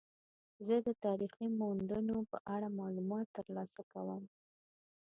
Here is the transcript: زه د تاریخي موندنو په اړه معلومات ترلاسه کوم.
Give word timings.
زه 0.65 0.75
د 0.87 0.89
تاریخي 1.05 1.47
موندنو 1.59 2.17
په 2.31 2.37
اړه 2.55 2.67
معلومات 2.79 3.27
ترلاسه 3.37 3.81
کوم. 3.91 4.23